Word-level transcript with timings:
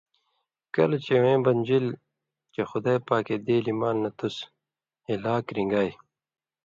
کلہۡ 0.73 1.01
چے 1.05 1.15
اِوَیں 1.19 1.39
بنژِلیۡ 1.45 1.99
چے 2.53 2.61
خدائ 2.69 2.97
پاکَیں 3.07 3.41
دیلیۡ 3.45 3.77
مال 3.79 3.95
نہ 4.03 4.09
تُس 4.17 4.35
(ہِلاک) 5.07 5.45
رِن٘گائ؛ 5.55 5.91